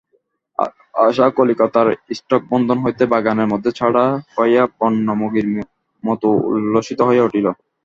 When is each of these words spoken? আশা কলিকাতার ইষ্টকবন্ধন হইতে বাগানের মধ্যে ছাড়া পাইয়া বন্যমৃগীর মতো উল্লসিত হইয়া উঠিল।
আশা 0.99 1.25
কলিকাতার 1.37 1.87
ইষ্টকবন্ধন 2.13 2.77
হইতে 2.83 3.03
বাগানের 3.13 3.47
মধ্যে 3.47 3.71
ছাড়া 3.79 4.03
পাইয়া 4.35 4.63
বন্যমৃগীর 4.77 5.47
মতো 6.03 6.27
উল্লসিত 6.49 6.99
হইয়া 7.07 7.25
উঠিল। 7.27 7.47